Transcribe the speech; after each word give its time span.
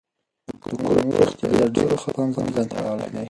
د 0.47 0.49
کولمو 0.63 1.15
روغتیا 1.21 1.47
د 1.61 1.73
ډېرو 1.75 1.95
خلکو 2.03 2.33
پام 2.37 2.49
ځان 2.53 2.65
ته 2.69 2.75
اړولی 2.79 3.07
دی. 3.11 3.19